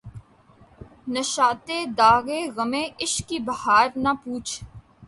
نشاطِ 1.13 1.67
داغِ 1.97 2.27
غمِ 2.55 2.73
عشق 3.03 3.27
کی 3.29 3.37
بہار 3.47 3.87
نہ 4.03 4.11
پُوچھ 4.21 4.53